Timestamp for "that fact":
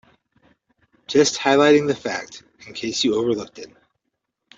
1.85-2.41